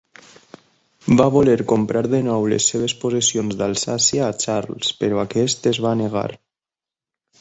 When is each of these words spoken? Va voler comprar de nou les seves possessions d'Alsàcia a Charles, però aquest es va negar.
Va 1.19 1.25
voler 1.35 1.57
comprar 1.71 2.01
de 2.13 2.21
nou 2.27 2.47
les 2.53 2.69
seves 2.73 2.95
possessions 3.03 3.59
d'Alsàcia 3.59 4.25
a 4.31 4.39
Charles, 4.45 4.93
però 5.03 5.21
aquest 5.25 5.71
es 5.75 5.83
va 5.89 5.97
negar. 6.01 6.29